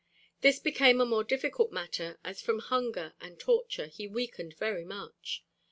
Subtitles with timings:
[0.39, 5.43] This became a more difficult matter as from hunger and torture he weakened very much.